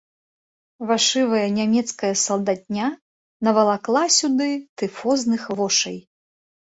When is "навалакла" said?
3.49-4.03